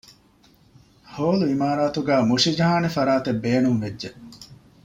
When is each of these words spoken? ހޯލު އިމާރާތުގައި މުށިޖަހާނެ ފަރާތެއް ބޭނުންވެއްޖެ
ހޯލު 1.13 1.45
އިމާރާތުގައި 1.51 2.27
މުށިޖަހާނެ 2.29 2.89
ފަރާތެއް 2.95 3.41
ބޭނުންވެއްޖެ 3.43 4.09